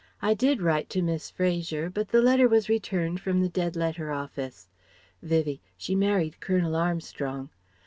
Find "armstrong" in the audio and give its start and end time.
6.75-7.51